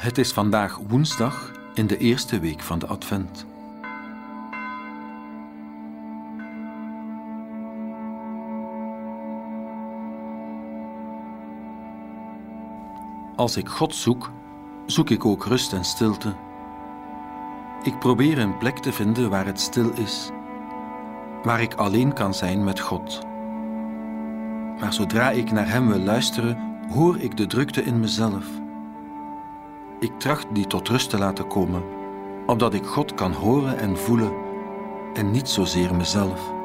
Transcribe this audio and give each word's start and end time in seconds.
Het 0.00 0.18
is 0.18 0.32
vandaag 0.32 0.78
woensdag 0.88 1.52
in 1.74 1.86
de 1.86 1.98
eerste 1.98 2.38
week 2.38 2.60
van 2.60 2.78
de 2.78 2.86
Advent. 2.86 3.46
Als 13.36 13.56
ik 13.56 13.68
God 13.68 13.94
zoek, 13.94 14.30
zoek 14.86 15.10
ik 15.10 15.24
ook 15.24 15.46
rust 15.46 15.72
en 15.72 15.84
stilte. 15.84 16.34
Ik 17.82 17.98
probeer 17.98 18.38
een 18.38 18.58
plek 18.58 18.78
te 18.78 18.92
vinden 18.92 19.30
waar 19.30 19.46
het 19.46 19.60
stil 19.60 19.92
is, 19.94 20.30
waar 21.42 21.60
ik 21.60 21.74
alleen 21.74 22.12
kan 22.12 22.34
zijn 22.34 22.64
met 22.64 22.80
God. 22.80 23.20
Maar 24.80 24.92
zodra 24.92 25.30
ik 25.30 25.50
naar 25.50 25.68
Hem 25.68 25.88
wil 25.88 26.00
luisteren, 26.00 26.78
hoor 26.90 27.18
ik 27.18 27.36
de 27.36 27.46
drukte 27.46 27.84
in 27.84 28.00
mezelf. 28.00 28.59
Ik 30.00 30.18
tracht 30.18 30.46
die 30.52 30.66
tot 30.66 30.88
rust 30.88 31.10
te 31.10 31.18
laten 31.18 31.46
komen, 31.46 31.82
opdat 32.46 32.74
ik 32.74 32.86
God 32.86 33.14
kan 33.14 33.32
horen 33.32 33.78
en 33.78 33.96
voelen 33.96 34.32
en 35.14 35.30
niet 35.30 35.48
zozeer 35.48 35.94
mezelf. 35.94 36.59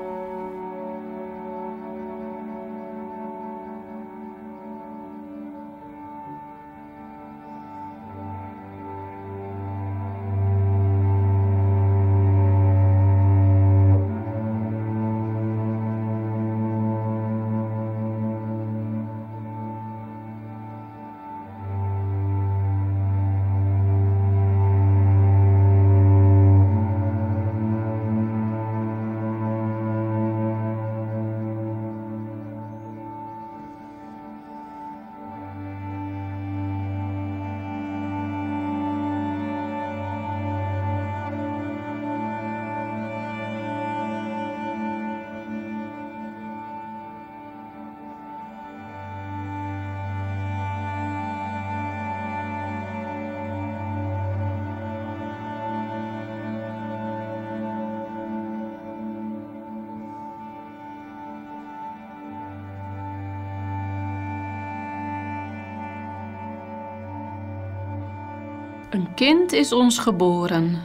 Een 68.90 69.14
kind 69.14 69.52
is 69.52 69.72
ons 69.72 69.97
geboren, 69.97 70.81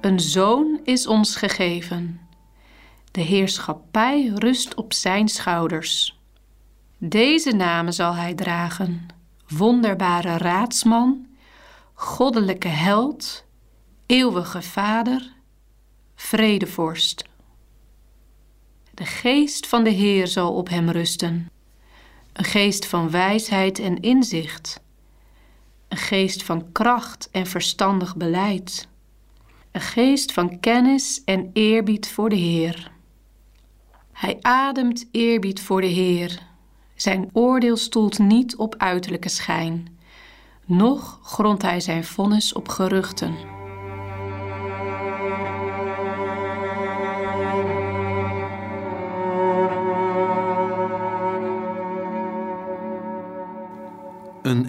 een 0.00 0.20
zoon 0.20 0.80
is 0.84 1.06
ons 1.06 1.36
gegeven. 1.36 2.20
De 3.10 3.20
heerschappij 3.20 4.32
rust 4.34 4.74
op 4.74 4.92
zijn 4.92 5.28
schouders. 5.28 6.18
Deze 6.98 7.50
namen 7.50 7.92
zal 7.92 8.14
hij 8.14 8.34
dragen: 8.34 9.06
wonderbare 9.48 10.36
raadsman, 10.36 11.26
goddelijke 11.94 12.68
held, 12.68 13.44
eeuwige 14.06 14.62
vader, 14.62 15.32
vredevorst. 16.14 17.24
De 18.94 19.04
geest 19.04 19.66
van 19.66 19.84
de 19.84 19.90
Heer 19.90 20.26
zal 20.26 20.54
op 20.54 20.68
hem 20.68 20.90
rusten, 20.90 21.50
een 22.32 22.44
geest 22.44 22.86
van 22.86 23.10
wijsheid 23.10 23.78
en 23.78 24.00
inzicht 24.00 24.80
een 25.88 25.96
geest 25.96 26.42
van 26.42 26.72
kracht 26.72 27.28
en 27.32 27.46
verstandig 27.46 28.16
beleid. 28.16 28.88
Een 29.70 29.80
geest 29.80 30.32
van 30.32 30.60
kennis 30.60 31.22
en 31.24 31.50
eerbied 31.52 32.08
voor 32.08 32.28
de 32.28 32.36
Heer. 32.36 32.90
Hij 34.12 34.36
ademt 34.40 35.08
eerbied 35.10 35.60
voor 35.60 35.80
de 35.80 35.86
Heer. 35.86 36.46
Zijn 36.94 37.30
oordeel 37.32 37.76
stoelt 37.76 38.18
niet 38.18 38.56
op 38.56 38.74
uiterlijke 38.78 39.28
schijn, 39.28 39.98
noch 40.64 41.18
grondt 41.22 41.62
hij 41.62 41.80
zijn 41.80 42.04
vonnis 42.04 42.52
op 42.52 42.68
geruchten. 42.68 43.57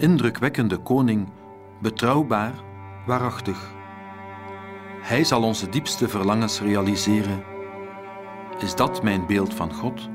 Indrukwekkende 0.00 0.76
koning, 0.76 1.28
betrouwbaar, 1.80 2.52
waarachtig. 3.06 3.74
Hij 5.00 5.24
zal 5.24 5.42
onze 5.42 5.68
diepste 5.68 6.08
verlangens 6.08 6.60
realiseren. 6.60 7.44
Is 8.58 8.74
dat 8.74 9.02
mijn 9.02 9.26
beeld 9.26 9.54
van 9.54 9.74
God? 9.74 10.08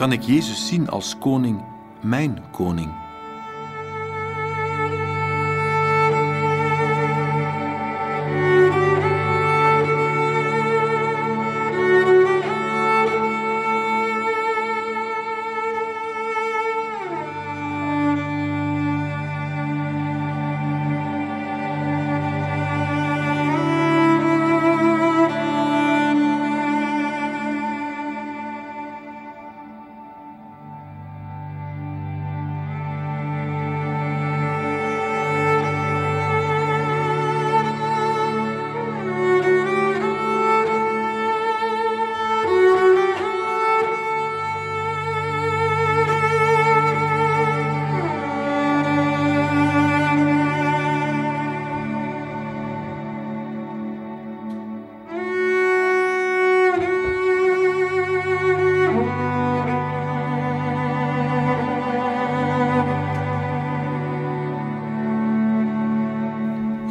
Kan 0.00 0.12
ik 0.12 0.22
Jezus 0.22 0.66
zien 0.66 0.88
als 0.88 1.18
koning, 1.18 1.64
mijn 2.00 2.42
koning. 2.50 3.09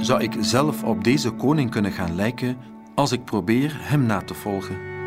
Zou 0.09 0.21
ik 0.21 0.35
zelf 0.39 0.83
op 0.83 1.03
deze 1.03 1.31
koning 1.31 1.71
kunnen 1.71 1.91
gaan 1.91 2.15
lijken 2.15 2.57
als 2.95 3.11
ik 3.11 3.25
probeer 3.25 3.71
Hem 3.75 4.05
na 4.05 4.21
te 4.21 4.33
volgen. 4.33 4.98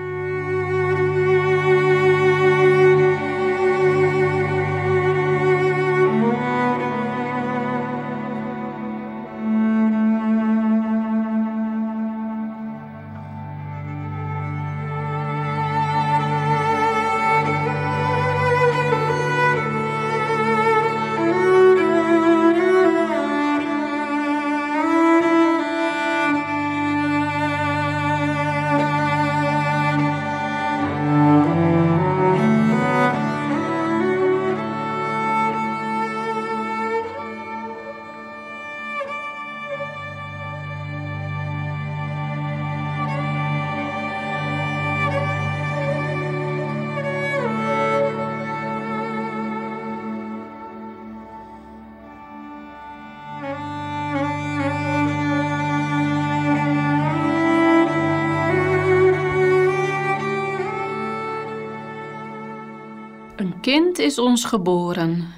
Kind 63.62 63.98
is 63.98 64.18
ons 64.18 64.44
geboren, 64.44 65.28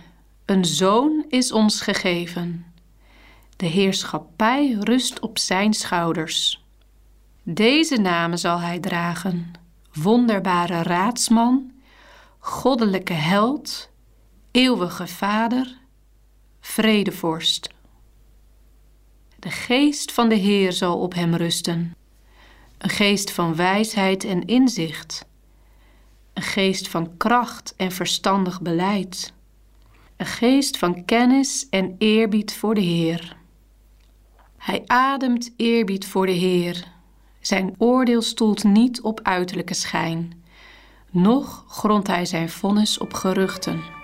een 0.44 0.64
zoon 0.64 1.24
is 1.28 1.52
ons 1.52 1.80
gegeven. 1.80 2.72
De 3.56 3.66
heerschappij 3.66 4.76
rust 4.80 5.20
op 5.20 5.38
zijn 5.38 5.74
schouders. 5.74 6.64
Deze 7.42 7.96
namen 7.96 8.38
zal 8.38 8.60
hij 8.60 8.80
dragen: 8.80 9.52
wonderbare 9.92 10.82
raadsman, 10.82 11.72
goddelijke 12.38 13.12
held, 13.12 13.90
eeuwige 14.50 15.06
vader, 15.06 15.78
vredevorst. 16.60 17.68
De 19.38 19.50
geest 19.50 20.12
van 20.12 20.28
de 20.28 20.34
Heer 20.34 20.72
zal 20.72 20.98
op 20.98 21.14
hem 21.14 21.34
rusten, 21.34 21.96
een 22.78 22.90
geest 22.90 23.30
van 23.30 23.56
wijsheid 23.56 24.24
en 24.24 24.44
inzicht 24.44 25.26
een 26.34 26.42
geest 26.42 26.88
van 26.88 27.16
kracht 27.16 27.74
en 27.76 27.92
verstandig 27.92 28.60
beleid, 28.60 29.32
een 30.16 30.26
geest 30.26 30.78
van 30.78 31.04
kennis 31.04 31.66
en 31.70 31.94
eerbied 31.98 32.54
voor 32.54 32.74
de 32.74 32.80
Heer. 32.80 33.36
Hij 34.56 34.82
ademt 34.86 35.52
eerbied 35.56 36.06
voor 36.06 36.26
de 36.26 36.32
Heer. 36.32 36.92
Zijn 37.40 37.74
oordeel 37.78 38.22
stoelt 38.22 38.64
niet 38.64 39.00
op 39.00 39.20
uiterlijke 39.22 39.74
schijn, 39.74 40.44
noch 41.10 41.64
grondt 41.68 42.06
hij 42.06 42.24
zijn 42.24 42.50
vonnis 42.50 42.98
op 42.98 43.14
geruchten. 43.14 44.03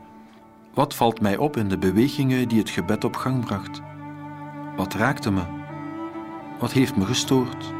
Wat 0.73 0.95
valt 0.95 1.21
mij 1.21 1.37
op 1.37 1.57
in 1.57 1.69
de 1.69 1.77
bewegingen 1.77 2.47
die 2.47 2.59
het 2.59 2.69
gebed 2.69 3.03
op 3.03 3.15
gang 3.15 3.45
bracht? 3.45 3.81
Wat 4.75 4.93
raakte 4.93 5.31
me? 5.31 5.43
Wat 6.59 6.71
heeft 6.71 6.95
me 6.95 7.05
gestoord? 7.05 7.73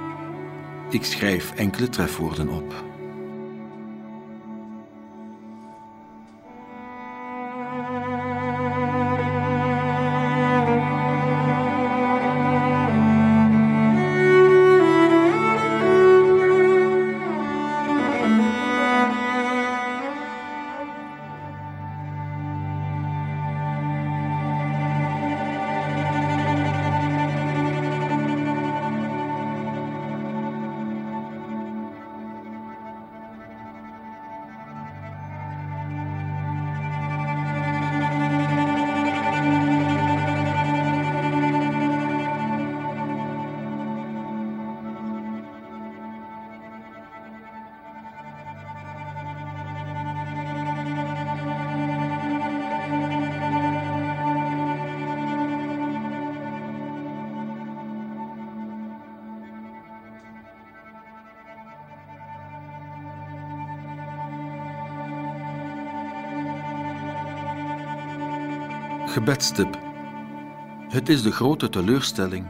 Ik 0.90 1.04
schrijf 1.04 1.54
enkele 1.54 1.90
trefwoorden 1.90 2.50
op. 2.50 2.91
Gebedstip. 69.12 69.80
Het 70.88 71.10
is 71.10 71.22
de 71.22 71.32
grote 71.32 71.70
teleurstelling. 71.70 72.48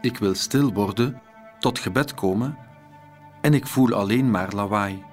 Ik 0.00 0.16
wil 0.18 0.34
stil 0.34 0.72
worden, 0.72 1.22
tot 1.58 1.78
gebed 1.78 2.14
komen, 2.14 2.58
en 3.40 3.54
ik 3.54 3.66
voel 3.66 3.92
alleen 3.92 4.30
maar 4.30 4.52
lawaai. 4.52 5.04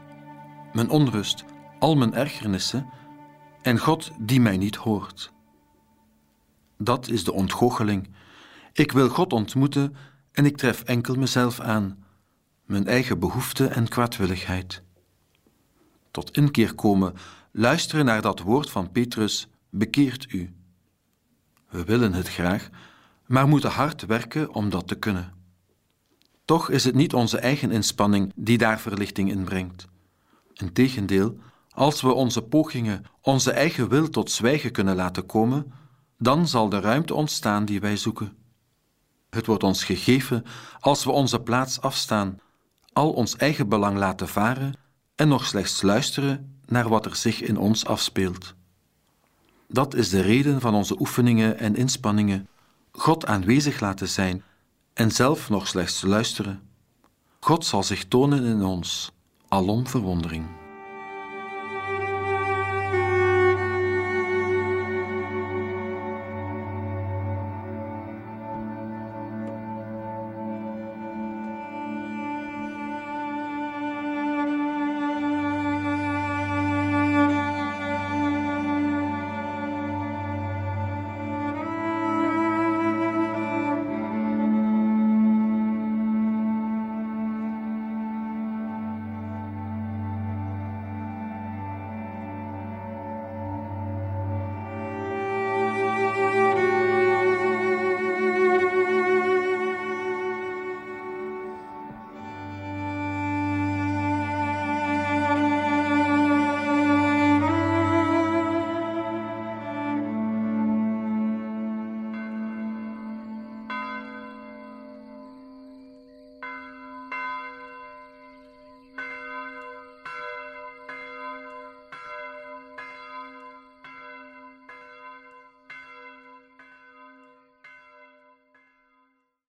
Mijn 0.73 0.89
onrust, 0.89 1.45
al 1.79 1.95
mijn 1.95 2.13
ergernissen, 2.13 2.89
en 3.61 3.77
God 3.77 4.11
die 4.19 4.41
mij 4.41 4.57
niet 4.57 4.75
hoort. 4.75 5.33
Dat 6.77 7.07
is 7.07 7.23
de 7.23 7.33
ontgoocheling. 7.33 8.09
Ik 8.73 8.91
wil 8.91 9.09
God 9.09 9.33
ontmoeten 9.33 9.95
en 10.31 10.45
ik 10.45 10.57
tref 10.57 10.83
enkel 10.83 11.15
mezelf 11.15 11.59
aan, 11.59 12.03
mijn 12.65 12.87
eigen 12.87 13.19
behoefte 13.19 13.67
en 13.67 13.87
kwaadwilligheid. 13.87 14.83
Tot 16.11 16.31
inkeer 16.31 16.75
komen, 16.75 17.13
luisteren 17.51 18.05
naar 18.05 18.21
dat 18.21 18.39
woord 18.39 18.69
van 18.69 18.91
Petrus, 18.91 19.47
bekeert 19.69 20.31
u. 20.31 20.53
We 21.69 21.83
willen 21.83 22.13
het 22.13 22.29
graag, 22.29 22.69
maar 23.25 23.47
moeten 23.47 23.71
hard 23.71 24.05
werken 24.05 24.53
om 24.53 24.69
dat 24.69 24.87
te 24.87 24.95
kunnen. 24.95 25.33
Toch 26.45 26.69
is 26.69 26.83
het 26.83 26.95
niet 26.95 27.13
onze 27.13 27.37
eigen 27.37 27.71
inspanning 27.71 28.31
die 28.35 28.57
daar 28.57 28.79
verlichting 28.79 29.31
in 29.31 29.43
brengt. 29.43 29.87
Integendeel, 30.53 31.37
als 31.69 32.01
we 32.01 32.13
onze 32.13 32.41
pogingen, 32.41 33.05
onze 33.21 33.51
eigen 33.51 33.89
wil 33.89 34.09
tot 34.09 34.31
zwijgen 34.31 34.71
kunnen 34.71 34.95
laten 34.95 35.25
komen, 35.25 35.73
dan 36.17 36.47
zal 36.47 36.69
de 36.69 36.79
ruimte 36.79 37.13
ontstaan 37.13 37.65
die 37.65 37.79
wij 37.79 37.97
zoeken. 37.97 38.37
Het 39.29 39.45
wordt 39.45 39.63
ons 39.63 39.83
gegeven 39.83 40.45
als 40.79 41.03
we 41.03 41.11
onze 41.11 41.39
plaats 41.39 41.81
afstaan, 41.81 42.39
al 42.93 43.11
ons 43.11 43.35
eigen 43.35 43.69
belang 43.69 43.97
laten 43.97 44.27
varen 44.27 44.73
en 45.15 45.27
nog 45.27 45.45
slechts 45.45 45.81
luisteren 45.81 46.59
naar 46.65 46.89
wat 46.89 47.05
er 47.05 47.15
zich 47.15 47.41
in 47.41 47.57
ons 47.57 47.85
afspeelt. 47.85 48.55
Dat 49.71 49.93
is 49.93 50.09
de 50.09 50.21
reden 50.21 50.61
van 50.61 50.73
onze 50.73 50.99
oefeningen 50.99 51.59
en 51.59 51.75
inspanningen, 51.75 52.47
God 52.91 53.25
aanwezig 53.25 53.79
laten 53.79 54.07
zijn 54.07 54.43
en 54.93 55.11
zelf 55.11 55.49
nog 55.49 55.67
slechts 55.67 56.01
luisteren. 56.01 56.61
God 57.39 57.65
zal 57.65 57.83
zich 57.83 58.05
tonen 58.05 58.43
in 58.45 58.63
ons, 58.63 59.11
alom 59.47 59.87
verwondering. 59.87 60.58